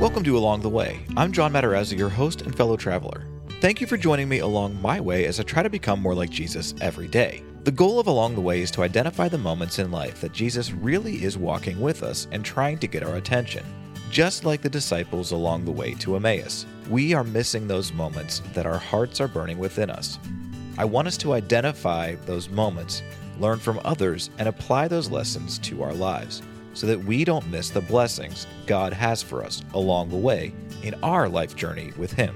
[0.00, 1.04] Welcome to Along the Way.
[1.14, 3.26] I'm John Matarazzo, your host and fellow traveler.
[3.60, 6.30] Thank you for joining me along my way as I try to become more like
[6.30, 7.44] Jesus every day.
[7.64, 10.72] The goal of Along the Way is to identify the moments in life that Jesus
[10.72, 13.62] really is walking with us and trying to get our attention.
[14.10, 18.64] Just like the disciples along the way to Emmaus, we are missing those moments that
[18.64, 20.18] our hearts are burning within us.
[20.78, 23.02] I want us to identify those moments,
[23.38, 26.40] learn from others, and apply those lessons to our lives
[26.74, 30.52] so that we don't miss the blessings God has for us along the way
[30.82, 32.34] in our life journey with Him.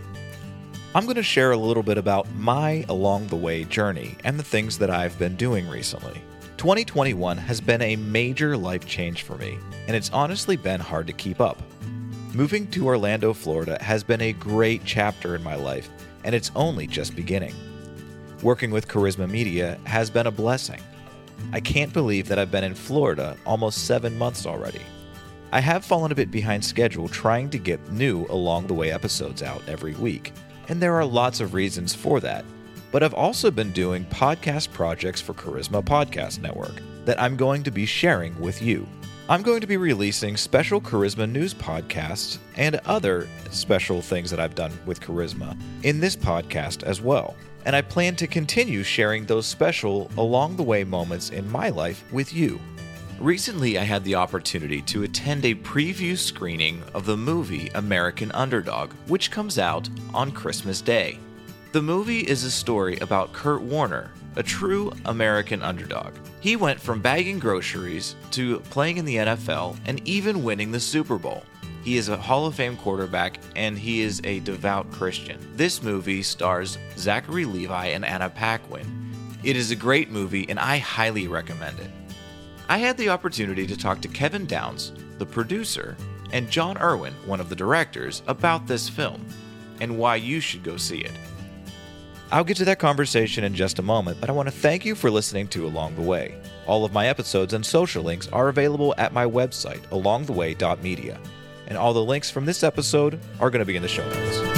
[0.95, 4.45] I'm going to share a little bit about my along the way journey and the
[4.45, 6.23] things that I've been doing recently.
[6.57, 9.59] 2021 has been a major life change for me,
[9.89, 11.61] and it's honestly been hard to keep up.
[12.33, 15.91] Moving to Orlando, Florida has been a great chapter in my life,
[16.23, 17.55] and it's only just beginning.
[18.43, 20.81] Working with Charisma Media has been a blessing.
[21.53, 24.83] I can't believe that I've been in Florida almost seven months already.
[25.53, 29.43] I have fallen a bit behind schedule trying to get new along the way episodes
[29.43, 30.33] out every week,
[30.69, 32.45] and there are lots of reasons for that
[32.95, 37.73] but I've also been doing podcast projects for Charisma Podcast Network that I'm going to
[37.73, 38.87] be sharing with you.
[39.29, 44.55] I'm going to be releasing special Charisma news podcasts and other special things that I've
[44.55, 47.35] done with Charisma in this podcast as well.
[47.65, 52.05] And I plan to continue sharing those special along the way moments in my life
[52.13, 52.61] with you.
[53.21, 58.93] Recently, I had the opportunity to attend a preview screening of the movie American Underdog,
[59.07, 61.19] which comes out on Christmas Day.
[61.73, 66.15] The movie is a story about Kurt Warner, a true American underdog.
[66.41, 71.17] He went from bagging groceries to playing in the NFL and even winning the Super
[71.17, 71.45] Bowl.
[71.85, 75.39] He is a Hall of Fame quarterback and he is a devout Christian.
[75.55, 79.13] This movie stars Zachary Levi and Anna Paquin.
[79.45, 81.91] It is a great movie and I highly recommend it.
[82.71, 85.95] I had the opportunity to talk to Kevin Downes, the producer,
[86.33, 89.23] and Jon Erwin, one of the directors, about this film
[89.83, 91.13] and why you should go see it.
[92.33, 94.95] I'll get to that conversation in just a moment, but I want to thank you
[94.95, 96.41] for listening to Along the Way.
[96.67, 101.21] All of my episodes and social links are available at my website, alongtheway.media.
[101.67, 104.54] And all the links from this episode are going to be in the show notes.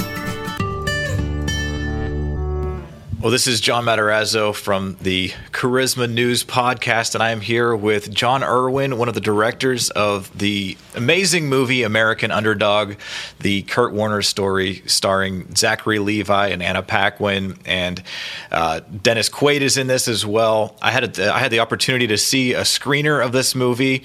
[3.19, 8.13] Well, this is John Matarazzo from the Charisma News Podcast, and I am here with
[8.13, 12.93] Jon Erwin, one of the directors of the amazing movie American Underdog,
[13.39, 18.03] the Kurt Warner story starring Zachary Levi and Anna Paquin, and
[18.51, 20.77] uh, Dennis Quaid is in this as well.
[20.79, 24.03] I had a, I had the opportunity to see a screener of this movie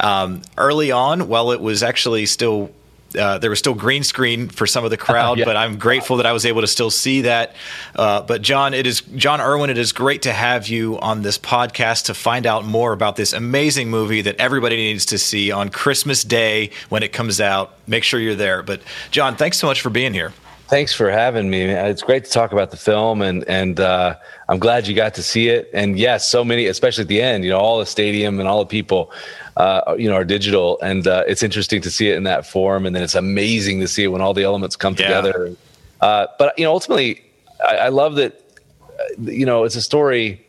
[0.00, 2.70] um, early on, while it was actually still
[3.18, 5.44] uh, there was still green screen for some of the crowd, yeah.
[5.44, 7.54] but I'm grateful that I was able to still see that.
[7.94, 9.70] Uh, but John, it is Jon Erwin.
[9.70, 13.32] It is great to have you on this podcast to find out more about this
[13.32, 17.74] amazing movie that everybody needs to see on Christmas Day when it comes out.
[17.86, 18.62] Make sure you're there.
[18.62, 20.32] But John, thanks so much for being here.
[20.70, 21.64] Thanks for having me.
[21.64, 24.14] It's great to talk about the film, and and uh,
[24.48, 25.68] I'm glad you got to see it.
[25.74, 28.60] And yes, so many, especially at the end, you know, all the stadium and all
[28.60, 29.10] the people
[29.56, 32.86] uh, you know, are digital, and uh, it's interesting to see it in that form,
[32.86, 35.06] and then it's amazing to see it when all the elements come yeah.
[35.06, 35.56] together.
[36.00, 37.22] Uh, but you know, ultimately,
[37.66, 38.42] I, I, love that.
[38.82, 40.46] Uh, you know, it's a story.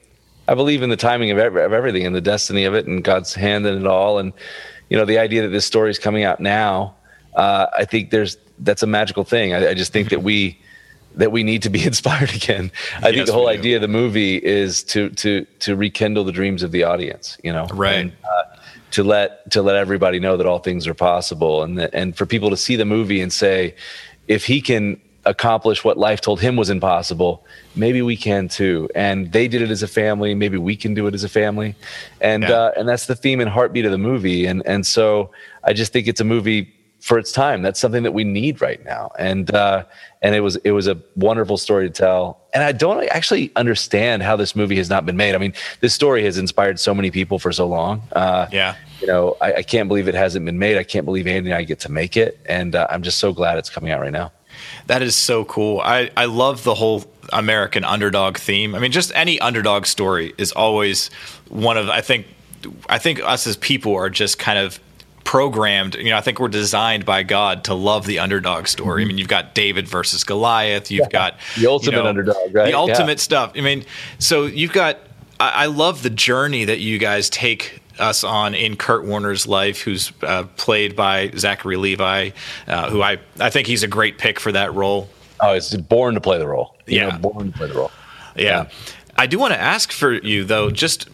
[0.48, 3.04] I believe in the timing of, every, of everything and the destiny of it, and
[3.04, 4.20] God's hand in it all.
[4.20, 4.34] And
[4.90, 6.96] you know, the idea that this story is coming out now,
[7.36, 9.54] uh, I think there's that's a magical thing.
[9.54, 10.60] I, I just think that we
[11.16, 12.72] that we need to be inspired again.
[12.98, 16.32] I yes, think the whole idea of the movie is to to to rekindle the
[16.32, 17.38] dreams of the audience.
[17.44, 17.94] You know, right?
[17.96, 18.58] And, uh,
[18.92, 22.26] to let to let everybody know that all things are possible and that, and for
[22.26, 23.76] people to see the movie and say
[24.28, 29.32] if he can accomplish what life told him was impossible maybe we can too and
[29.32, 31.76] they did it as a family maybe we can do it as a family
[32.22, 32.50] and yeah.
[32.50, 35.30] uh, and that's the theme and heartbeat of the movie and and so
[35.64, 37.62] i just think it's a movie for its time.
[37.62, 39.12] That's something that we need right now.
[39.20, 39.86] And uh,
[40.22, 42.41] and it was it was a wonderful story to tell.
[42.54, 45.36] And I don't actually understand how this movie has not been made.
[45.36, 48.04] I mean, this story has inspired so many people for so long.
[48.12, 48.76] Uh, yeah.
[49.00, 50.78] You know, I, I, can't believe it hasn't been made.
[50.78, 52.40] I can't believe Andy and I get to make it.
[52.46, 54.32] And uh, I'm just so glad it's coming out right now.
[54.88, 55.80] That is so cool.
[55.80, 58.76] I, I love the whole American underdog theme.
[58.76, 61.10] I mean, just any underdog story is always
[61.48, 62.28] one of I think
[62.88, 64.80] I think us as people are just kind of
[65.24, 65.96] programmed.
[65.96, 69.04] You know, I think we're designed by God to love the underdog story.
[69.04, 69.08] Mm-hmm.
[69.08, 70.92] I mean, you've got David versus Goliath.
[70.92, 71.32] You've yeah.
[71.32, 72.66] got the ultimate you know, underdog, right?
[72.66, 73.16] The ultimate yeah.
[73.16, 73.52] stuff.
[73.56, 73.86] I mean,
[74.20, 75.00] so you've got.
[75.40, 79.82] I, I, love the journey that you guys take us on in Kurt Warner's life,
[79.82, 82.32] who's uh, played by Zachary Levi,
[82.68, 85.10] uh, who I I think he's a great pick for that role.
[85.40, 86.76] Oh, he's born to play the role.
[86.86, 87.92] You yeah, know, born to play the role.
[88.36, 88.44] yeah.
[88.44, 88.70] yeah.
[89.18, 91.08] I do want to ask for you though, just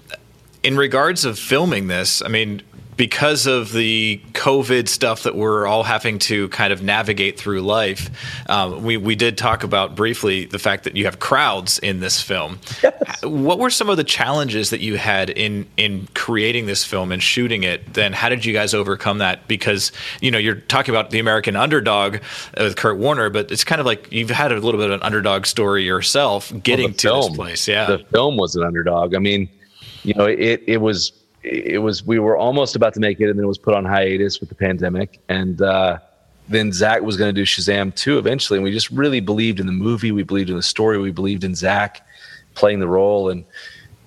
[0.64, 2.22] in regards of filming this.
[2.22, 2.62] I mean,
[2.98, 8.10] because of the COVID stuff that we're all having to kind of navigate through life,
[8.50, 12.22] um, we we did talk about briefly the fact that you have crowds in this
[12.22, 12.60] film.
[12.82, 13.24] Yes.
[13.24, 17.22] What were some of the challenges that you had in in creating this film and
[17.22, 17.94] shooting it?
[17.94, 19.48] Then how did you guys overcome that?
[19.48, 22.18] Because you know you're talking about the American underdog
[22.58, 25.04] with Kurt Warner, but it's kind of like you've had a little bit of an
[25.04, 27.68] underdog story yourself getting well, to film, this place.
[27.68, 29.14] Yeah, the film was an underdog.
[29.14, 29.48] I mean,
[30.02, 31.12] you know, it it was
[31.48, 33.86] it was we were almost about to make it, and then it was put on
[33.86, 36.00] hiatus with the pandemic, and uh,
[36.50, 39.66] then Zach was going to do Shazam 2 eventually, and we just really believed in
[39.66, 42.06] the movie, we believed in the story, we believed in Zach
[42.56, 43.46] playing the role, and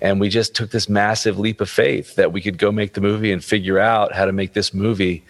[0.01, 3.01] and we just took this massive leap of faith that we could go make the
[3.01, 5.23] movie and figure out how to make this movie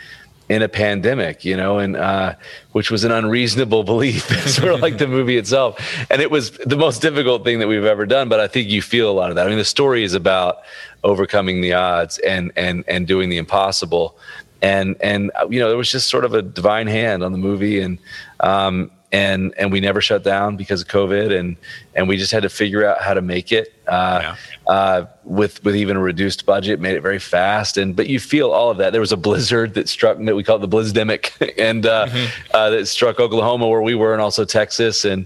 [0.52, 2.36] in a pandemic, you know, and uh,
[2.74, 5.80] which was an unreasonable belief, sort of like the movie itself.
[6.10, 8.28] And it was the most difficult thing that we've ever done.
[8.28, 9.46] But I think you feel a lot of that.
[9.46, 10.58] I mean, the story is about
[11.06, 14.18] overcoming the odds and and and doing the impossible.
[14.62, 17.80] And and you know, there was just sort of a divine hand on the movie,
[17.80, 17.98] and
[18.42, 21.56] um, and and we never shut down because of COVID, and
[21.96, 24.36] and we just had to figure out how to make it uh,
[24.68, 24.74] yeah.
[24.74, 28.52] uh, with with even a reduced budget, made it very fast, and but you feel
[28.52, 28.92] all of that.
[28.92, 32.56] There was a blizzard that struck that we call it the blizdemic, and uh, mm-hmm.
[32.56, 35.26] Uh, that struck Oklahoma where we were, and also Texas, and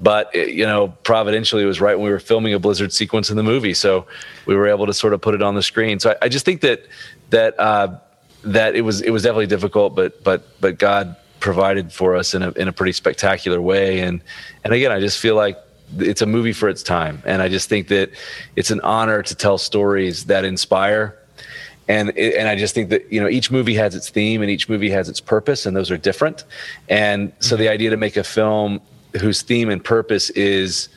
[0.00, 3.30] but it, you know providentially it was right when we were filming a blizzard sequence
[3.30, 4.06] in the movie, so
[4.44, 5.98] we were able to sort of put it on the screen.
[5.98, 6.86] So I, I just think that
[7.30, 7.98] that uh,
[8.44, 12.42] that it was it was definitely difficult, but but but God provided for us in
[12.42, 14.00] a in a pretty spectacular way.
[14.00, 14.22] And
[14.64, 15.56] and again, I just feel like
[15.98, 18.10] it's a movie for its time, and I just think that
[18.56, 21.18] it's an honor to tell stories that inspire.
[21.88, 24.68] And and I just think that you know each movie has its theme and each
[24.68, 26.44] movie has its purpose, and those are different.
[26.88, 28.80] And so the idea to make a film
[29.20, 30.88] whose theme and purpose is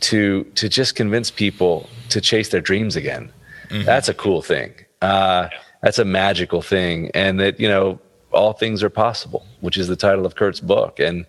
[0.00, 3.32] to to just convince people to chase their dreams again,
[3.68, 3.84] mm-hmm.
[3.84, 4.72] that's a cool thing.
[5.02, 5.48] Uh,
[5.82, 7.98] that's a magical thing, and that you know
[8.32, 11.00] all things are possible, which is the title of Kurt's book.
[11.00, 11.26] And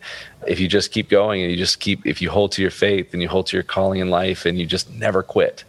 [0.48, 3.14] if you just keep going and you just keep, if you hold to your faith
[3.14, 5.64] and you hold to your calling in life and you just never quit.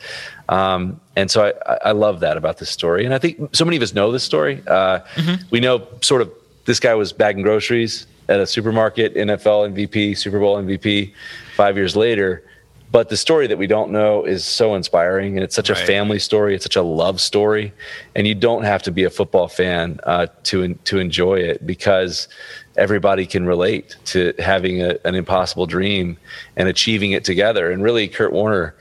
[0.48, 3.04] Um, and so I, I love that about this story.
[3.04, 4.62] And I think so many of us know this story.
[4.66, 5.42] Uh, mm-hmm.
[5.50, 6.30] We know sort of
[6.64, 11.12] this guy was bagging groceries at a supermarket, NFL MVP, Super Bowl MVP.
[11.56, 12.44] Five years later,
[12.92, 15.82] but the story that we don't know is so inspiring, and it's such right.
[15.82, 16.54] a family story.
[16.54, 17.72] It's such a love story,
[18.14, 22.28] and you don't have to be a football fan uh, to to enjoy it because
[22.76, 26.18] everybody can relate to having a, an impossible dream
[26.56, 27.70] and achieving it together.
[27.70, 28.74] And really, Kurt Warner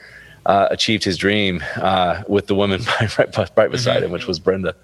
[0.46, 3.18] uh, achieved his dream uh, with the woman right,
[3.58, 4.06] right beside mm-hmm.
[4.06, 4.76] him, which was Brenda.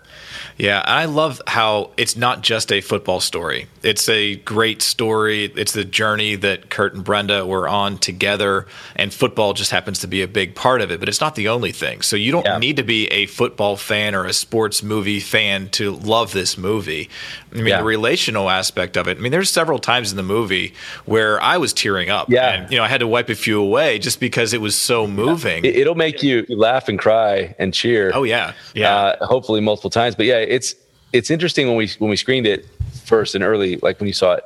[0.58, 3.68] Yeah, I love how it's not just a football story.
[3.84, 5.46] It's a great story.
[5.46, 8.66] It's the journey that Kurt and Brenda were on together,
[8.96, 11.48] and football just happens to be a big part of it, but it's not the
[11.48, 12.02] only thing.
[12.02, 12.58] So you don't yeah.
[12.58, 17.10] need to be a football fan or a sports movie fan to love this movie.
[17.52, 17.78] I mean, yeah.
[17.80, 19.18] the relational aspect of it.
[19.18, 20.74] I mean, there's several times in the movie
[21.06, 22.30] where I was tearing up.
[22.30, 22.50] Yeah.
[22.50, 25.08] And, you know, I had to wipe a few away just because it was so
[25.08, 25.66] moving.
[25.66, 28.12] It'll make you laugh and cry and cheer.
[28.14, 28.54] Oh, yeah.
[28.74, 28.96] Yeah.
[28.96, 30.16] Uh, hopefully multiple times.
[30.16, 30.76] But yeah, it's,
[31.14, 32.66] it's interesting when we, when we screened it
[33.06, 34.44] first and early, like when you saw it,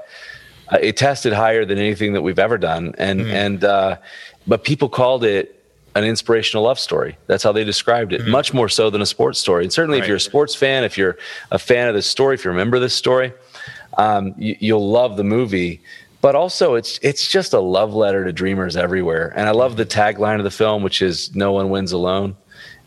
[0.71, 2.93] uh, it tested higher than anything that we've ever done.
[2.97, 3.31] And, mm.
[3.31, 3.97] and, uh,
[4.47, 5.61] but people called it
[5.95, 7.17] an inspirational love story.
[7.27, 8.31] That's how they described it, mm-hmm.
[8.31, 9.63] much more so than a sports story.
[9.63, 10.03] And certainly, right.
[10.03, 11.17] if you're a sports fan, if you're
[11.51, 13.33] a fan of this story, if you remember this story,
[13.97, 15.81] um, you, will love the movie.
[16.21, 19.33] But also, it's it's just a love letter to dreamers everywhere.
[19.35, 22.37] And I love the tagline of the film, which is "No one wins alone,"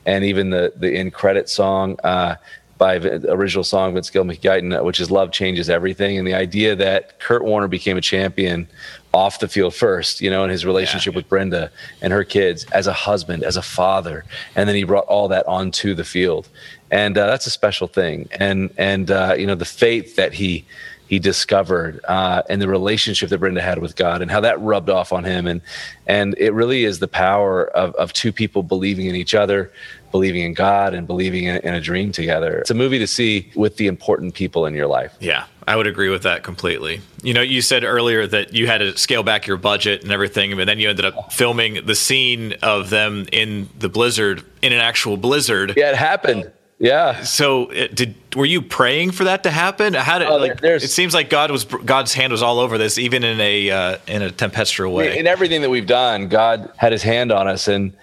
[0.06, 1.98] and even the the in credit song.
[2.04, 2.36] Uh,
[2.84, 7.18] by original song Vince Gill McGuigan, which is "Love Changes Everything," and the idea that
[7.18, 8.68] Kurt Warner became a champion
[9.14, 11.16] off the field first, you know, in his relationship yeah.
[11.16, 11.70] with Brenda
[12.02, 15.46] and her kids as a husband, as a father, and then he brought all that
[15.46, 16.46] onto the field,
[16.90, 18.28] and uh, that's a special thing.
[18.32, 20.66] And and uh, you know the faith that he
[21.14, 24.90] he discovered uh, and the relationship that Brenda had with God and how that rubbed
[24.90, 25.60] off on him, and
[26.08, 29.70] and it really is the power of of two people believing in each other,
[30.10, 32.58] believing in God and believing in, in, a dream together.
[32.58, 35.14] It's a movie to see with the important people in your life.
[35.20, 37.00] Yeah, I would agree with that completely.
[37.22, 40.56] You know, you said earlier that you had to scale back your budget and everything,
[40.56, 44.80] but then you ended up filming the scene of them in the blizzard, in an
[44.80, 45.74] actual blizzard.
[45.76, 46.50] Yeah, it happened.
[46.84, 47.22] Yeah.
[47.22, 49.94] So, it, did were you praying for that to happen?
[49.94, 50.62] How did oh, like?
[50.62, 53.98] It seems like God was God's hand was all over this, even in a uh,
[54.06, 55.18] in a tempestuous way.
[55.18, 57.96] In everything that we've done, God had His hand on us, and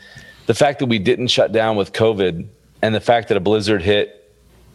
[0.47, 2.47] the fact that we didn't shut down with COVID
[2.81, 4.20] and the fact that a blizzard hit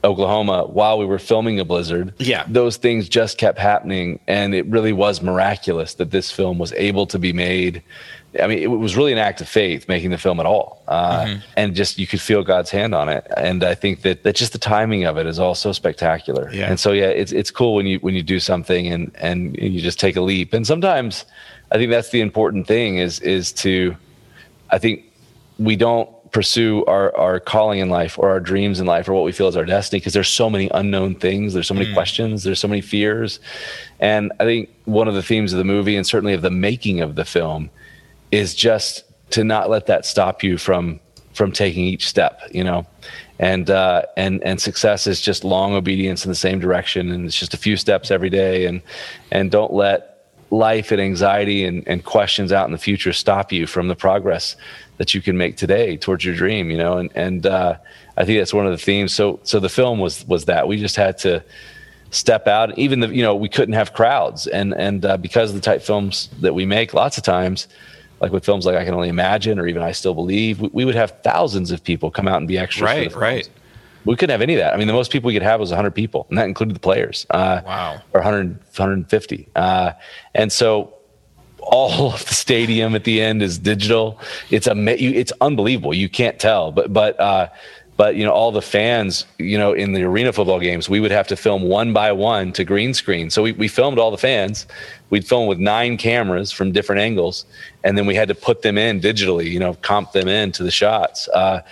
[0.06, 2.14] Oklahoma while we were filming a blizzard.
[2.18, 2.44] Yeah.
[2.48, 4.20] Those things just kept happening.
[4.26, 7.82] And it really was miraculous that this film was able to be made.
[8.40, 10.82] I mean, it was really an act of faith making the film at all.
[10.88, 11.40] Uh, mm-hmm.
[11.56, 13.26] And just you could feel God's hand on it.
[13.36, 16.50] And I think that, that just the timing of it is all so spectacular.
[16.52, 16.70] Yeah.
[16.70, 19.80] And so, yeah, it's, it's cool when you, when you do something and, and you
[19.80, 20.54] just take a leap.
[20.54, 21.24] And sometimes
[21.72, 23.96] I think that's the important thing is, is to,
[24.70, 25.04] I think
[25.58, 29.24] we don't pursue our, our calling in life or our dreams in life or what
[29.24, 31.94] we feel is our destiny because there's so many unknown things there's so many mm.
[31.94, 33.40] questions there's so many fears
[34.00, 37.00] and i think one of the themes of the movie and certainly of the making
[37.00, 37.70] of the film
[38.32, 41.00] is just to not let that stop you from
[41.32, 42.86] from taking each step you know
[43.38, 47.38] and uh, and and success is just long obedience in the same direction and it's
[47.38, 48.82] just a few steps every day and
[49.30, 50.15] and don't let
[50.56, 54.56] life and anxiety and, and questions out in the future stop you from the progress
[54.98, 56.98] that you can make today towards your dream you know?
[56.98, 57.76] And and uh,
[58.16, 59.12] i think that's one of the themes.
[59.12, 60.68] So so the film was was that.
[60.68, 61.42] We just had to
[62.10, 62.76] step out.
[62.78, 64.46] Even the you know we couldn't have crowds.
[64.46, 67.68] And and uh, because of the type films that we make lots of times
[68.20, 70.84] like with films like i can only imagine or even i still believe we, we
[70.84, 73.50] would have thousands of people come out and be extras right right
[74.06, 74.72] we couldn't have any of that.
[74.72, 76.80] I mean, the most people we could have was 100 people, and that included the
[76.80, 77.26] players.
[77.30, 78.00] Uh, wow.
[78.12, 79.48] Or 100, 150.
[79.54, 79.92] Uh,
[80.34, 80.94] and so
[81.58, 84.20] all of the stadium at the end is digital.
[84.50, 85.92] It's a it's unbelievable.
[85.92, 87.48] You can't tell, but but uh,
[87.96, 91.10] but you know all the fans, you know, in the arena football games, we would
[91.10, 93.30] have to film one by one to green screen.
[93.30, 94.66] So we, we filmed all the fans.
[95.10, 97.46] We'd film with nine cameras from different angles,
[97.84, 99.50] and then we had to put them in digitally.
[99.50, 101.28] You know, comp them in to the shots.
[101.28, 101.62] Uh,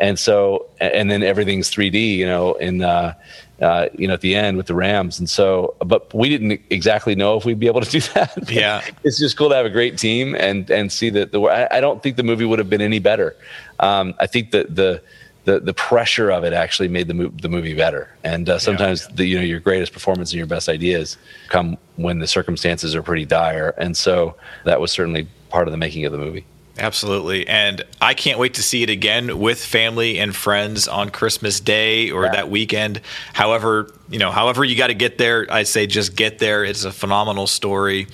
[0.00, 2.16] and so and then everything's 3D.
[2.16, 3.14] You know, in uh,
[3.60, 5.18] uh, you know, at the end with the Rams.
[5.18, 8.50] And so, but we didn't exactly know if we'd be able to do that.
[8.50, 11.40] Yeah, it's just cool to have a great team and and see that the.
[11.42, 13.36] I, I don't think the movie would have been any better.
[13.78, 15.02] Um, I think that the.
[15.44, 18.14] The, the pressure of it actually made the, mo- the movie better.
[18.22, 19.16] And uh, sometimes yeah.
[19.16, 21.16] the you know your greatest performance and your best ideas
[21.48, 23.70] come when the circumstances are pretty dire.
[23.78, 26.44] And so that was certainly part of the making of the movie.
[26.80, 27.46] Absolutely.
[27.46, 32.10] And I can't wait to see it again with family and friends on Christmas Day
[32.10, 32.32] or yeah.
[32.32, 33.02] that weekend.
[33.34, 36.64] However, you know, however you got to get there, I say just get there.
[36.64, 38.08] It's a phenomenal story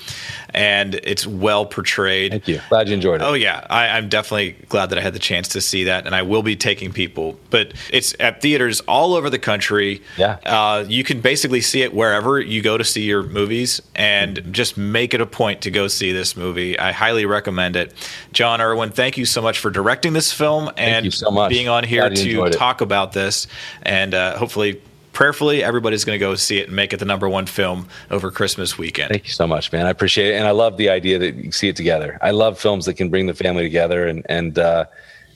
[0.57, 2.33] and it's well portrayed.
[2.33, 2.61] Thank you.
[2.71, 3.25] Glad you enjoyed it.
[3.25, 6.15] Oh yeah, I, am definitely glad that I had the chance to see that, and
[6.15, 7.39] I will be taking people.
[7.51, 10.03] But it's at theaters all over the country.
[10.17, 14.43] Yeah, uh, you can basically see it wherever you go to see your movies, and
[14.53, 16.79] just make it a point to go see this movie.
[16.79, 17.93] I highly recommend it.
[18.33, 22.09] Jon Erwin, thank you so much for directing this film and so being on here
[22.09, 23.47] to talk about this,
[23.83, 24.81] and uh, hopefully
[25.17, 28.31] prayerfully, everybody's going to go see it and make it the number one film over
[28.31, 29.09] Christmas weekend.
[29.09, 29.87] Thank you so much, man.
[29.87, 32.19] I appreciate it, and I love the idea that you see it together.
[32.21, 34.85] I love films that can bring the family together, and and uh,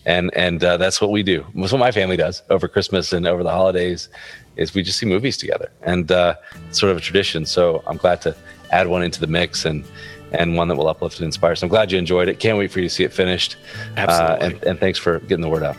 [0.04, 1.46] and and uh, that's what we do.
[1.54, 4.10] That's what my family does over Christmas and over the holidays.
[4.56, 6.34] Is we just see movies together, and uh,
[6.68, 7.46] it's sort of a tradition.
[7.46, 8.36] So I'm glad to
[8.72, 9.82] add one into the mix and
[10.32, 11.56] and one that will uplift and inspire.
[11.56, 12.38] So I'm glad you enjoyed it.
[12.38, 13.56] Can't wait for you to see it finished.
[13.96, 14.46] Absolutely.
[14.46, 15.76] Uh, and, and thanks for getting the word out.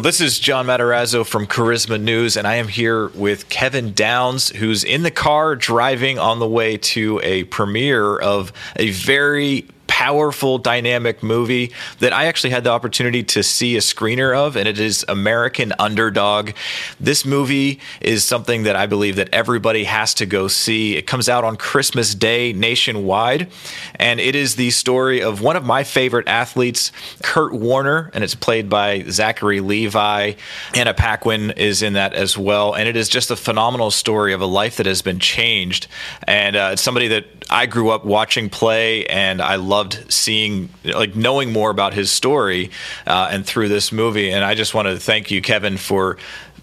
[0.00, 4.84] This is John Matarazzo from Charisma News, and I am here with Kevin Downes, who's
[4.84, 9.68] in the car driving on the way to a premiere of a very
[10.02, 14.66] powerful, dynamic movie that I actually had the opportunity to see a screener of, and
[14.66, 16.50] it is American Underdog.
[16.98, 20.96] This movie is something that I believe that everybody has to go see.
[20.96, 23.46] It comes out on Christmas Day nationwide,
[23.94, 26.90] and it is the story of one of my favorite athletes,
[27.22, 30.32] Kurt Warner, and it's played by Zachary Levi.
[30.74, 34.40] Anna Paquin is in that as well, and it is just a phenomenal story of
[34.40, 35.86] a life that has been changed.
[36.24, 40.68] And uh, it's somebody that I grew up watching play, and I love loved seeing,
[40.84, 42.70] like, knowing more about his story
[43.06, 44.30] uh, and through this movie.
[44.30, 46.18] And I just want to thank you, Kevin, for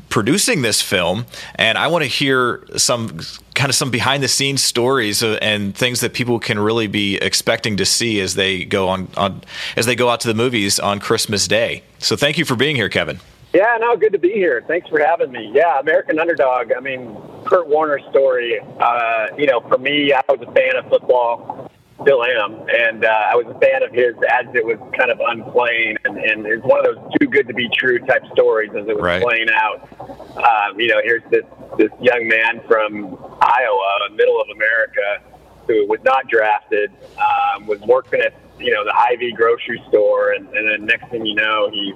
[0.09, 1.25] producing this film.
[1.53, 3.19] And i want to hear some
[3.53, 7.77] kind of some behind the scenes stories and things that people can really be expecting
[7.77, 9.43] to see as they go on, on
[9.75, 11.83] as they go out to the movies on christmas day.
[11.99, 13.19] So thank you for being here kevin.
[13.53, 14.63] Yeah no good to be here.
[14.67, 15.51] Thanks for having me.
[15.53, 20.41] Yeah american underdog i mean kurt warner's story uh, you know for me i was
[20.41, 21.68] a fan of football
[22.01, 22.65] still am.
[22.69, 26.17] And uh, I was a fan of his as it was kind of unplaying, and,
[26.17, 29.03] and it's one of those too good to be true type stories as it was
[29.03, 29.21] right.
[29.21, 29.87] playing out.
[29.99, 31.45] Um, you know, here's this
[31.77, 35.21] this young man from Iowa, middle of America,
[35.67, 40.47] who was not drafted, um, was working at you know the Hy-Vee grocery store, and,
[40.49, 41.95] and then next thing you know, he's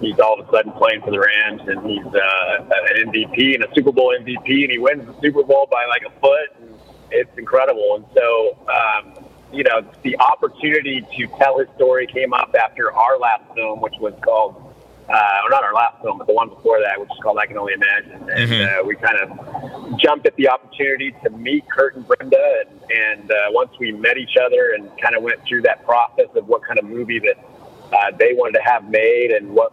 [0.00, 2.64] he's all of a sudden playing for the Rams, and he's uh,
[2.96, 6.02] an MVP and a Super Bowl MVP, and he wins the Super Bowl by like
[6.06, 6.50] a foot.
[6.60, 6.74] And
[7.10, 8.58] it's incredible, and so.
[8.68, 13.80] Um, you know, the opportunity to tell his story came up after our last film,
[13.80, 14.66] which was called
[15.08, 17.44] uh, or not our last film, but the one before that, which is called I
[17.46, 18.30] Can Only Imagine.
[18.30, 18.80] And Mhm.
[18.80, 22.62] uh, we kind of jumped at the opportunity to meet Kurt and Brenda.
[22.68, 26.28] And, and uh, once we met each other and kind of went through that process
[26.36, 27.44] of what kind of movie that
[27.92, 29.72] uh, they wanted to have made and what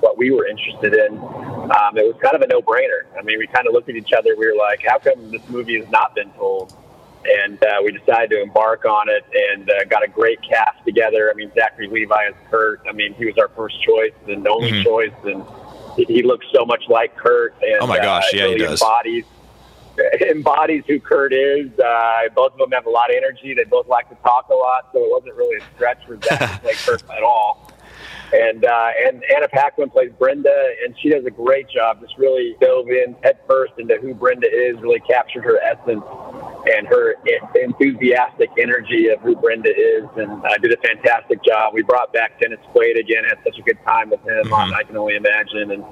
[0.00, 3.04] what we were interested in, um, it was kind of a no-brainer.
[3.16, 4.34] I mean, we kind of looked at each other.
[4.36, 6.74] We were like, "How come this movie has not been told?"
[7.24, 11.30] And uh, we decided to embark on it, and uh, got a great cast together.
[11.30, 12.80] I mean, Zachary Levi as Kurt.
[12.88, 14.84] I mean, he was our first choice and the only Mhm.
[14.84, 15.44] choice, and
[15.96, 17.54] he, he looks so much like Kurt.
[17.62, 18.80] And, Oh my gosh, uh, yeah, he does.
[18.82, 19.24] Embodies
[20.30, 21.68] embodies who Kurt is.
[21.78, 23.54] Uh, both of them have a lot of energy.
[23.54, 26.38] They both like to talk a lot, so it wasn't really a stretch for Zach
[26.40, 27.70] to play Kurt at all.
[28.32, 32.00] And uh, and Anna Paquin plays Brenda, and she does a great job.
[32.00, 34.80] Just really dove in head first into who Brenda is.
[34.80, 36.02] Really captured her essence
[36.70, 37.14] and her
[37.60, 41.74] enthusiastic energy of who Brenda is, and uh, did a fantastic job.
[41.74, 43.24] We brought back Dennis Quaid again.
[43.24, 44.74] Had such a good time with him on Mhm.
[44.74, 45.84] I Can Only Imagine, and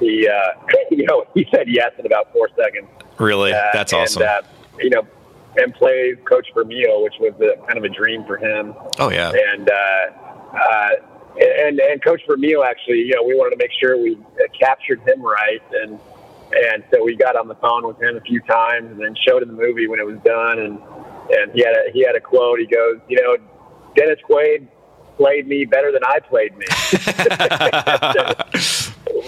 [0.00, 0.34] he uh,
[0.90, 2.88] you know he said yes in about four seconds.
[3.18, 4.22] Really, Uh, that's and, awesome.
[4.22, 4.42] Uh,
[4.78, 5.06] you know,
[5.56, 8.74] and play Coach Vermeil, which was a, kind of a dream for him.
[8.98, 9.74] oh yeah, And uh,
[10.56, 10.90] uh,
[11.40, 15.00] and and Coach Vermeil actually, you know, we wanted to make sure we uh, captured
[15.06, 15.98] him right, and
[16.72, 19.42] and so we got on the phone with him a few times, and then showed
[19.42, 20.78] him the movie when it was done, and
[21.30, 22.58] and he had a he had a quote.
[22.58, 23.36] He goes, you know,
[23.96, 24.68] Dennis Quaid
[25.16, 26.66] played me better than I played me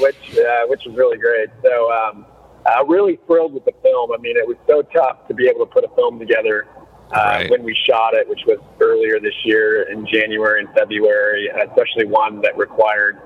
[0.00, 1.48] which uh, which was really great.
[1.62, 2.26] So um,
[2.66, 4.12] uh, really thrilled with the film.
[4.12, 6.66] I mean, it was so tough to be able to put a film together
[7.12, 7.50] uh, Right.
[7.50, 12.40] when we shot it, which was earlier this year in January and February, especially one
[12.42, 13.20] that required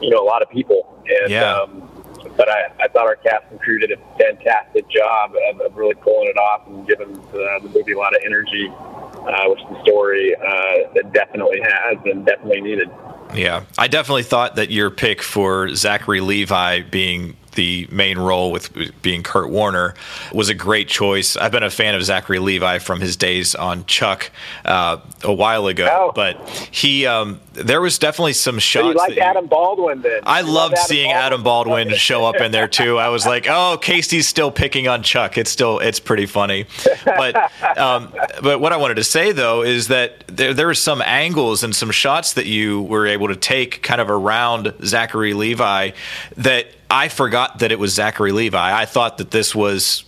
[0.00, 1.02] you know a lot of people.
[1.22, 1.54] And, Yeah.
[1.54, 1.95] Um,
[2.36, 5.94] but I, I thought our cast and crew did a fantastic job of, of really
[5.94, 10.34] pulling it off and giving the, movie a lot of energy, uh, which the story
[10.36, 12.90] uh, definitely has and definitely needed.
[13.34, 18.70] Yeah, I definitely thought that your pick for Zachary Levi being the main role with
[19.02, 19.94] being Kurt Warner
[20.32, 21.36] was a great choice.
[21.36, 24.30] I've been a fan of Zachary Levi from his days on Chuck
[24.64, 26.12] uh, a while ago, Oh.
[26.14, 28.86] but he um, there was definitely some So shots.
[28.86, 30.20] you like that you- Adam Baldwin then?
[30.24, 32.98] I You love loved seeing Adam Baldwin show up in there too.
[32.98, 36.66] I was like, "Oh, Casey's still picking on Chuck." It's still it's pretty funny.
[37.04, 41.00] But um, but what I wanted to say though is that there there were some
[41.02, 45.90] angles and some shots that you were able to take kind of around Zachary Levi
[46.36, 48.80] that I forgot that it was Zachary Levi.
[48.80, 50.04] I thought that this was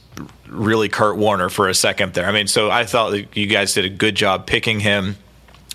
[0.49, 2.27] really Kurt Warner for a second there.
[2.27, 5.17] I mean, so I thought that you guys did a good job picking him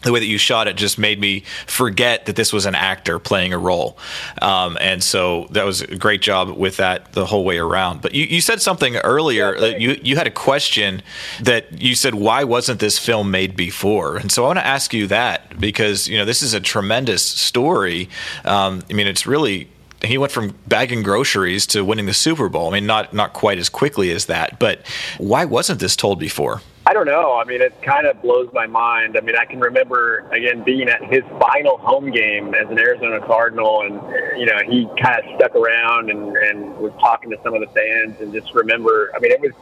[0.03, 3.19] the way that you shot it just made me forget that this was an actor
[3.19, 3.97] playing a role.
[4.41, 8.01] Um, and so that was a great job with that the whole way around.
[8.01, 11.01] But you, you said something earlier Yeah, that you, you had a question
[11.41, 14.17] that you said, why wasn't this film made before?
[14.17, 17.23] And so I want to ask you that because, you know, this is a tremendous
[17.23, 18.09] story.
[18.43, 19.69] Um, I mean, it's really,
[20.03, 22.67] he went from bagging groceries to winning the Super Bowl.
[22.69, 24.85] I mean, not, not quite as quickly as that, but
[25.17, 26.61] why wasn't this told before?
[26.85, 27.37] I don't know.
[27.39, 29.17] I mean, it kind of blows my mind.
[29.17, 33.25] I mean, I can remember again being at his final home game as an Arizona
[33.25, 33.93] Cardinal, and
[34.37, 37.67] you know he kind of stuck around and, and was talking to some of the
[37.67, 39.11] fans, and just remember.
[39.15, 39.53] I mean, it was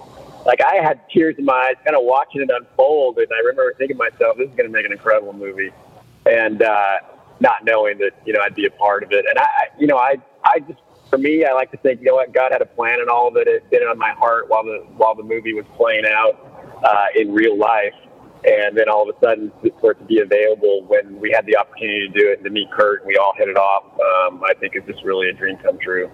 [0.48, 3.76] like I had tears in my eyes, kind of watching it unfold, and I remember
[3.78, 5.72] thinking to myself, "This is going to make an incredible movie,"
[6.26, 6.98] and uh,
[7.40, 9.26] not knowing that you know I'd be a part of it.
[9.30, 10.80] And I, I- you know, I, I just
[11.12, 13.28] for me, I like to think, you know what, God had a plan and all
[13.28, 13.48] of it.
[13.48, 17.06] It did it on my heart while the while the movie was playing out uh,
[17.16, 17.94] in real life.
[18.44, 21.58] And then all of a sudden, for it to be available when we had the
[21.58, 24.44] opportunity to do it and to meet Kurt and we all hit it off, um,
[24.44, 26.10] I think it's just really a dream come true.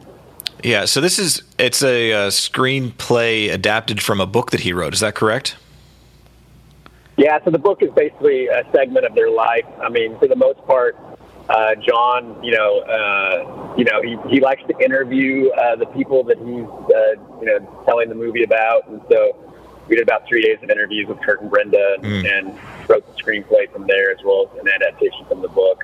[0.61, 4.93] Yeah, so this is it's a, uh screenplay adapted from a book that he wrote.
[4.93, 5.55] Is that correct?
[7.17, 9.65] Yeah, so the book is basically a segment of their life.
[9.81, 10.95] I mean, for the most part,
[11.49, 16.23] uh, John, you know, uh, you know, he, he likes to interview uh, the people
[16.25, 19.35] that he's, uh, you know, telling the movie about, and so
[19.87, 22.37] we did about three days of interviews with Kurt and Brenda, and, Mm.
[22.37, 25.83] and wrote the screenplay from there as well as an adaptation from the book.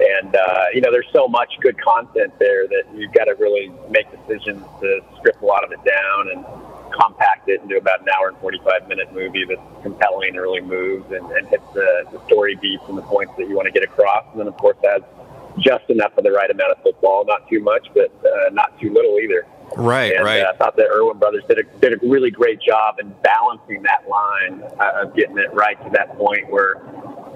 [0.00, 3.72] And uh, you know, there's so much good content there that you've got to really
[3.90, 6.44] make decisions to strip a lot of it down and
[6.92, 11.10] compact it into about an hour and 45 minute movie that's compelling and really moves
[11.12, 13.82] and, and hits the, the story beats and the points that you want to get
[13.82, 14.24] across.
[14.32, 15.02] And then, of course, has
[15.58, 18.92] just enough of the right amount of football, not too much, but uh, not too
[18.92, 19.46] little either.
[19.76, 20.44] Right, And right.
[20.44, 23.82] uh, I thought the Erwin brothers did a, did a really great job in balancing
[23.82, 26.76] that line uh, of getting it right to that point where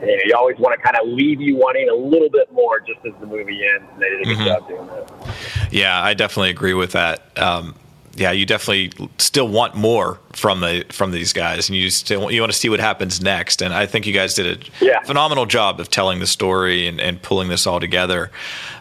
[0.01, 2.81] you, know, you always want to kind of leave you wanting a little bit more
[2.81, 4.47] just as the movie ends, and they did a good Mhm.
[4.47, 5.73] job doing that.
[5.73, 7.21] Yeah, I definitely agree with that.
[7.39, 7.75] Um,
[8.17, 12.41] yeah, you definitely still want more from the from these guys, and you still you
[12.41, 13.61] want to see what happens next.
[13.61, 14.47] And I think you guys did
[14.81, 15.03] a yeah.
[15.03, 18.31] phenomenal job of telling the story and, and pulling this all together.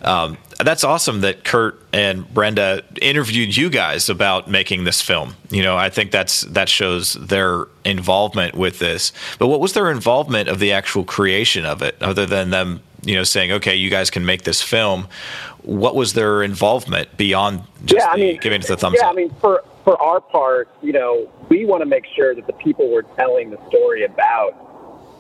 [0.02, 5.36] Um, that's awesome that Kurt and Brenda interviewed you guys about making this film.
[5.50, 9.12] You know, I think that's that shows their involvement with this.
[9.38, 13.15] But what was their involvement of the actual creation of it, other than them, you
[13.15, 15.10] know, saying, "Okay, you guys can make this film."
[15.65, 19.13] What was their involvement beyond just yeah, I mean, giving us the thumbs yeah, up?
[19.13, 22.54] I mean, for for our part, you know, we want to make sure that the
[22.54, 24.54] people we're telling the story about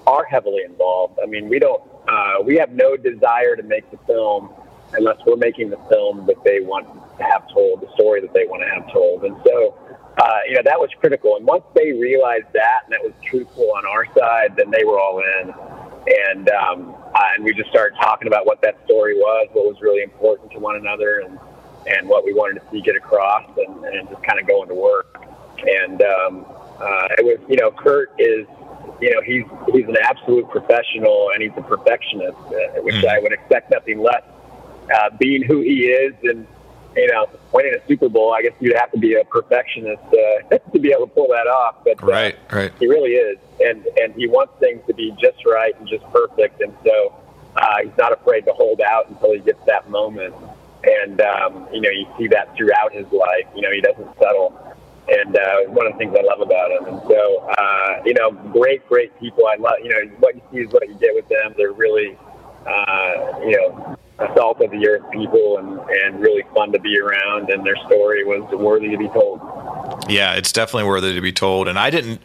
[0.07, 1.19] are heavily involved.
[1.21, 4.53] I mean, we don't, uh, we have no desire to make the film
[4.93, 8.45] unless we're making the film that they want to have told, the story that they
[8.45, 9.23] want to have told.
[9.23, 9.77] And so,
[10.17, 11.35] uh, you know, that was critical.
[11.37, 14.99] And once they realized that and that was truthful on our side, then they were
[14.99, 15.53] all in.
[16.29, 19.81] And, um, uh, and we just started talking about what that story was, what was
[19.81, 21.39] really important to one another, and,
[21.87, 24.75] and what we wanted to see get across, and, and just kind of going to
[24.75, 25.23] work.
[25.65, 26.45] And um,
[26.79, 28.45] uh, it was, you know, Kurt is,
[29.01, 33.07] you know, he's he's an absolute professional, and he's a perfectionist, uh, which Mm.
[33.07, 34.23] I would expect nothing less.
[34.93, 36.45] Uh, being who he is, and
[36.95, 40.57] you know, winning a Super Bowl, I guess you'd have to be a perfectionist uh,
[40.73, 41.75] to be able to pull that off.
[41.83, 42.71] But uh, right, right.
[42.79, 46.61] he really is, and and he wants things to be just right and just perfect,
[46.61, 47.13] and so
[47.55, 50.33] uh, he's not afraid to hold out until he gets that moment.
[50.83, 53.47] And um, you know, you see that throughout his life.
[53.55, 54.75] You know, he doesn't settle,
[55.07, 56.85] and uh, one of the things I love about him.
[56.85, 59.47] And so, uh, you know, great, great people.
[59.47, 59.75] I love.
[59.83, 61.53] You know, what you see is what you get with them.
[61.57, 62.17] They're really,
[62.65, 63.97] uh, you know,
[64.35, 67.49] salt of the earth people, and and really fun to be around.
[67.49, 69.41] And their story was worthy to be told.
[70.09, 71.67] Yeah, it's definitely worthy to be told.
[71.67, 72.21] And I didn't,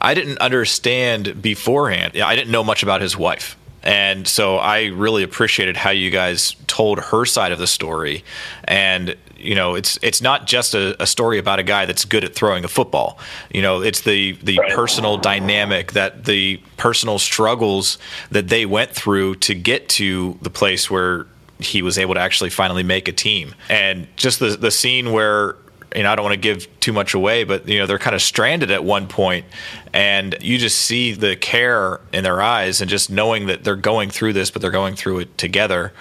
[0.00, 2.16] I didn't understand beforehand.
[2.16, 6.54] I didn't know much about his wife, and so I really appreciated how you guys
[6.66, 8.24] told her side of the story.
[8.64, 12.22] And you know, it's it's not just a, a story about a guy that's good
[12.22, 13.18] at throwing a football.
[13.52, 14.72] You know, it's the the Right.
[14.72, 17.98] personal dynamic that the personal struggles
[18.30, 21.26] that they went through to get to the place where
[21.62, 23.54] he was able to actually finally make a team.
[23.68, 25.56] And just the the scene where
[25.94, 28.14] you know, I don't want to give too much away, but you know, they're kind
[28.14, 29.46] of stranded at one point,
[29.92, 34.10] and you just see the care in their eyes, and just knowing that they're going
[34.10, 35.92] through this, but they're going through it together.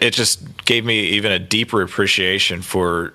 [0.00, 3.14] It just gave me even a deeper appreciation for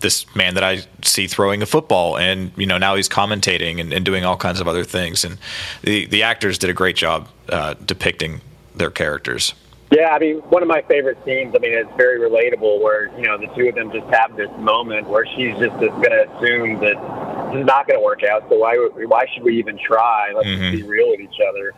[0.00, 3.92] this man that I see throwing a football, and you know, now he's commentating and,
[3.92, 5.38] and doing all kinds of other things, and
[5.82, 8.40] the the actors did a great job uh, depicting
[8.74, 9.54] their characters.
[9.90, 11.52] Yeah, I mean, one of my favorite scenes.
[11.54, 12.80] I mean, it's very relatable.
[12.80, 16.10] Where you know the two of them just have this moment where she's just going
[16.10, 18.48] to assume that this is not going to work out.
[18.48, 20.30] So why why should we even try?
[20.32, 20.70] Let's Mhm.
[20.70, 21.74] just be real with each other.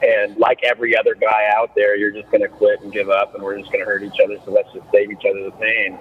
[0.00, 3.34] And like every other guy out there, you're just going to quit and give up,
[3.34, 4.36] and we're just going to hurt each other.
[4.44, 5.98] So let's just save each other the pain.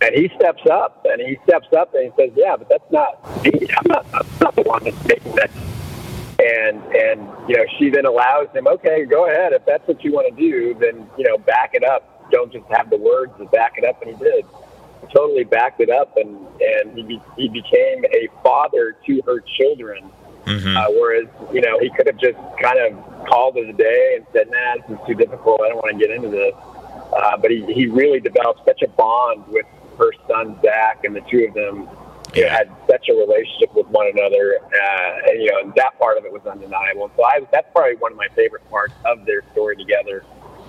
[0.00, 3.20] And he steps up, and he steps up, and he says, "Yeah, but that's not
[3.44, 3.50] me.
[3.76, 5.50] I'm not, I'm not the one that's making that
[6.38, 9.52] and and you know she then allows him okay go ahead.
[9.52, 12.30] If that's what you want to do then you know back it up.
[12.30, 14.44] Don't just have the words to back it up and he did.
[15.00, 19.42] He totally backed it up and and he be, he became a father to her
[19.58, 20.04] children.
[20.44, 24.14] Hmm uh, whereas you know he could have just kind of called it a day
[24.16, 25.60] and said nah this is too difficult.
[25.60, 26.54] I don't want to get into this.
[26.54, 29.66] Uh, but he he really developed such a bond with
[29.98, 31.88] her son Zach and the two of them
[32.34, 32.56] you know, Yeah.
[32.56, 36.32] had such a relationship with one another, uh, and you know, that part of it
[36.32, 37.04] was undeniable.
[37.04, 40.24] And so I, that's probably one of my favorite parts of their story together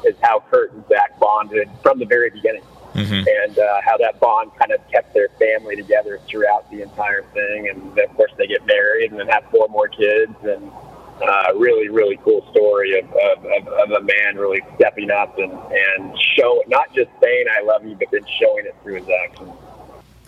[0.06, 4.20] is how Kurt and Zach bonded from the very beginning, hmm and uh, how that
[4.20, 7.70] bond kind of kept their family together throughout the entire thing.
[7.70, 10.72] And then, of course, they get married and then have four more kids, and
[11.22, 15.52] uh, really, really cool story of, of, of, of a man really stepping up and
[15.52, 19.52] and show not just saying I love you, but then showing it through his actions.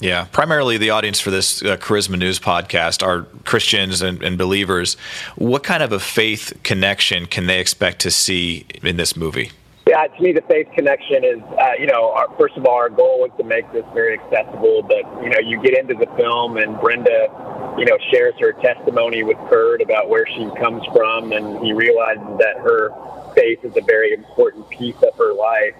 [0.02, 4.96] Yeah, primarily the audience for this uh, Charisma News podcast are Christians and, and believers.
[5.36, 9.52] What kind of a faith connection can they expect to see in this movie?
[9.88, 12.90] Yeah, to me, the faith connection is, uh, you know, our, first of all, our
[12.90, 14.82] goal was to make this very accessible.
[14.82, 19.22] But you know, you get into the film, and Brenda, you know, shares her testimony
[19.22, 22.90] with Kurt about where she comes from, and he realizes that her
[23.36, 25.76] faith is a very important piece of her life.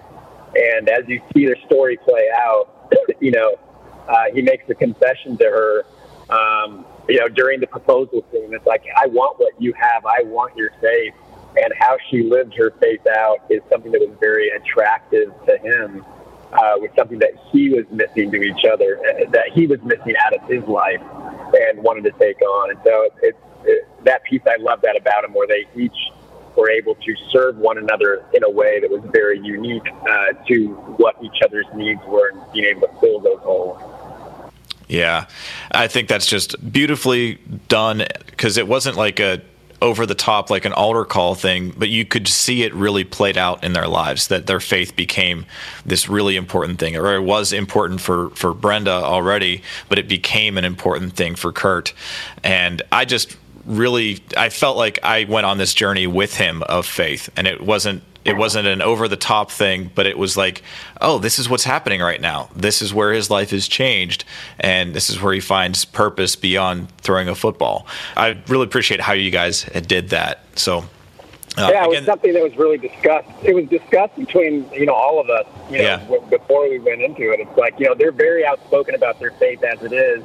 [0.56, 2.70] And as you see the story play out,
[3.20, 3.58] you know,
[4.12, 5.86] uh, he makes a confession to her.
[6.30, 10.06] Um, you know, during the proposal scene, it's like, I want what you have.
[10.06, 11.14] I want your faith
[11.58, 16.06] and how she lived her faith out is something that was very attractive to him.
[16.54, 20.14] Uh, was something that he was missing to each other, uh, that he was missing
[20.26, 21.00] out of his life,
[21.54, 22.72] and wanted to take on.
[22.72, 25.96] And so it's it, it, that piece I love that about him, where they each
[26.58, 30.68] were able to serve one another in a way that was very unique uh, to
[30.98, 33.82] what each other's needs were, and being able to fill those holes.
[34.92, 35.28] Yeah,
[35.72, 37.36] I think that's just beautifully
[37.70, 39.42] done because it wasn't like a
[39.82, 43.38] over the top like an altar call thing, but you could see it really played
[43.38, 45.46] out in their lives that their faith became
[45.86, 50.58] this really important thing, or it was important for for Brenda already, but it became
[50.58, 51.94] an important thing for Kurt.
[52.44, 56.86] And I just really I felt like I went on this journey with him of
[56.86, 60.62] faith, and it wasn't it wasn't an over the top thing, but it was like,
[61.00, 62.50] oh, this is what's happening right now.
[62.56, 64.26] This is where his life has changed,
[64.60, 67.88] and this is where he finds purpose beyond throwing a football.
[68.16, 70.42] I really appreciate how you guys did that.
[70.56, 70.86] So.
[71.58, 73.28] Uh, yeah, it was something that was really discussed.
[73.44, 75.46] It was discussed between you know all of us.
[75.70, 76.30] You know, yeah.
[76.30, 79.62] before we went into it, it's like you know they're very outspoken about their faith
[79.62, 80.24] as it is,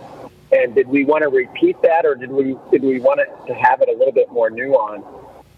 [0.53, 3.55] and did we want to repeat that, or did we did we want it to
[3.55, 5.07] have it a little bit more nuanced,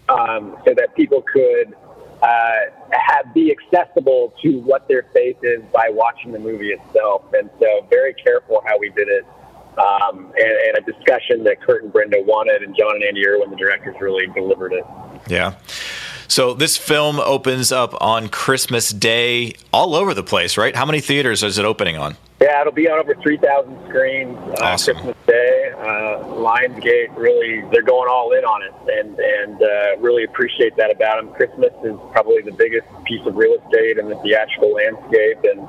[0.09, 1.75] um, so that people could
[2.21, 2.59] uh,
[2.91, 7.23] have be accessible to what their faith is by watching the movie itself.
[7.33, 9.25] And so, very careful how we did it,
[9.77, 13.49] um, and, and, a discussion that Kurt and Brenda wanted, and John and Andy Erwin,
[13.49, 14.85] the directors, really delivered it.
[15.27, 15.55] Yeah.
[16.29, 20.75] So this film opens up on Christmas Day all over the place, right?
[20.75, 22.17] How many theaters is it opening on?
[22.39, 24.95] Yeah, it'll be on over 3,000 screens uh, awesome.
[24.95, 25.73] Christmas Day.
[25.75, 30.91] Uh, Lionsgate really, they're going all in on it and, and uh, really appreciate that
[30.91, 31.33] about them.
[31.33, 35.39] Christmas is probably the biggest piece of real estate in the theatrical landscape.
[35.43, 35.67] And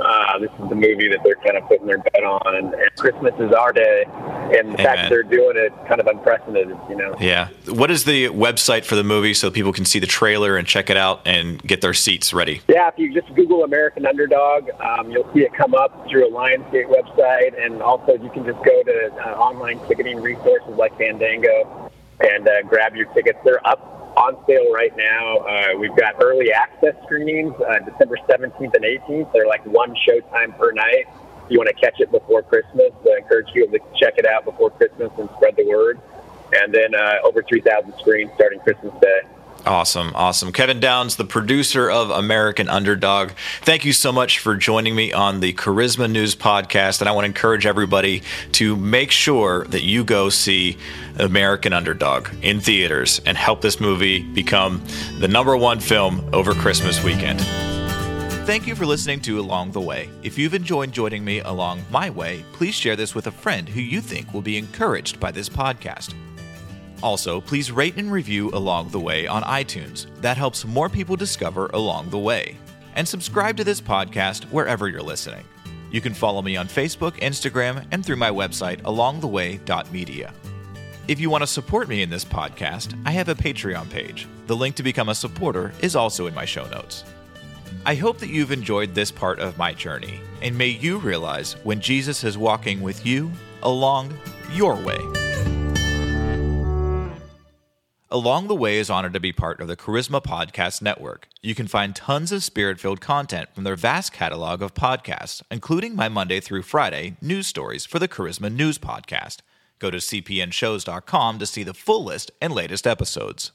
[0.00, 2.56] uh, this is the movie that they're kind of putting their bet on.
[2.56, 4.76] And, and Christmas is our day, and the Amen.
[4.76, 7.16] fact that they're doing it kind of unprecedented, you know.
[7.20, 7.48] Yeah.
[7.68, 10.90] What is the website for the movie so people can see the trailer and check
[10.90, 12.62] it out and get their seats ready?
[12.68, 16.30] Yeah, if you just Google American Underdog, um, you'll see it come up through a
[16.30, 21.90] Lionsgate website, and also you can just go to uh, online ticketing resources like Fandango
[22.20, 23.38] and uh, grab your tickets.
[23.44, 25.38] They're up on sale right now.
[25.38, 29.32] Uh, we've got early access screenings uh, December 17th and 18th.
[29.32, 31.06] They're like one showtime per night.
[31.44, 34.44] If you want to catch it before Christmas, I encourage you to check it out
[34.44, 36.00] before Christmas and spread the word.
[36.52, 39.20] And then uh, over 3,000 screens starting Christmas Day.
[39.66, 40.52] Awesome, awesome.
[40.52, 43.32] Kevin Downes, the producer of American Underdog.
[43.62, 47.00] Thank you so much for joining me on the Charisma News podcast.
[47.00, 50.78] And I want to encourage everybody to make sure that you go see
[51.18, 54.80] American Underdog in theaters and help this movie become
[55.18, 57.40] the number one film over Christmas weekend.
[58.46, 60.08] Thank you for listening to Along the Way.
[60.22, 63.80] If you've enjoyed joining me along my way, please share this with a friend who
[63.80, 66.14] you think will be encouraged by this podcast.
[67.02, 70.06] Also, please rate and review Along the Way on iTunes.
[70.20, 72.56] That helps more people discover Along the Way.
[72.94, 75.44] And subscribe to this podcast wherever you're listening.
[75.90, 80.32] You can follow me on Facebook, Instagram, and through my website, alongtheway.media.
[81.08, 84.26] If you want to support me in this podcast, I have a Patreon page.
[84.46, 87.04] The link to become a supporter is also in my show notes.
[87.84, 91.80] I hope that you've enjoyed this part of my journey, and may you realize when
[91.80, 93.30] Jesus is walking with you
[93.62, 94.18] along
[94.52, 95.55] your way.
[98.08, 101.26] Along the Way is honored to be part of the Charisma Podcast Network.
[101.42, 105.96] You can find tons of spirit filled content from their vast catalog of podcasts, including
[105.96, 109.38] my Monday through Friday news stories for the Charisma News Podcast.
[109.80, 113.50] Go to cpnshows.com to see the full list and latest episodes.